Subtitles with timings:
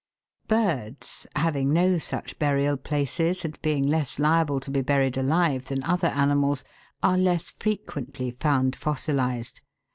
[0.47, 5.83] Birds, having no such burial places, and being less liable to be buried alive than
[5.83, 6.63] other animals,
[7.03, 9.61] are less fre quently found fossilised.